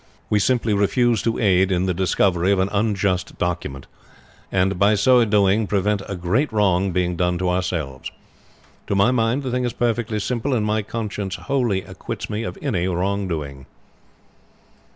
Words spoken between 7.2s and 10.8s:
to ourselves. To my mind the thing is perfectly simple, and